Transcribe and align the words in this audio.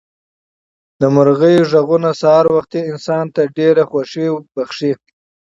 د 1.01 1.03
مرغیو 1.15 1.67
غږونه 1.71 2.09
سهار 2.21 2.45
وختي 2.55 2.81
انسان 2.91 3.25
ته 3.35 3.41
ډېره 3.57 3.83
خوښي 3.89 4.27
بښي. 4.53 4.91